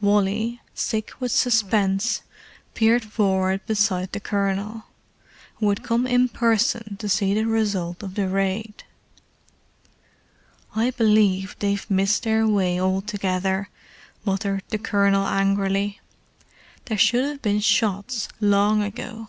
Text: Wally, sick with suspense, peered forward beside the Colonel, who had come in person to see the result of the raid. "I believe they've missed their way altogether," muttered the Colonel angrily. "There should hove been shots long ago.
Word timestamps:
Wally, 0.00 0.60
sick 0.72 1.14
with 1.18 1.32
suspense, 1.32 2.22
peered 2.74 3.04
forward 3.04 3.66
beside 3.66 4.12
the 4.12 4.20
Colonel, 4.20 4.84
who 5.56 5.68
had 5.68 5.82
come 5.82 6.06
in 6.06 6.28
person 6.28 6.96
to 6.98 7.08
see 7.08 7.34
the 7.34 7.44
result 7.44 8.04
of 8.04 8.14
the 8.14 8.28
raid. 8.28 8.84
"I 10.76 10.92
believe 10.92 11.56
they've 11.58 11.90
missed 11.90 12.22
their 12.22 12.46
way 12.46 12.80
altogether," 12.80 13.68
muttered 14.24 14.62
the 14.68 14.78
Colonel 14.78 15.26
angrily. 15.26 16.00
"There 16.84 16.96
should 16.96 17.24
hove 17.24 17.42
been 17.42 17.58
shots 17.58 18.28
long 18.40 18.84
ago. 18.84 19.28